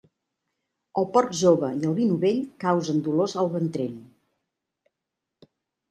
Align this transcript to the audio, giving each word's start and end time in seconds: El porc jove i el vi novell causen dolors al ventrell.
El 1.01 1.05
porc 1.17 1.35
jove 1.41 1.69
i 1.75 1.85
el 1.91 1.95
vi 2.01 2.09
novell 2.15 2.41
causen 2.65 3.05
dolors 3.11 3.39
al 3.45 3.55
ventrell. 3.61 3.97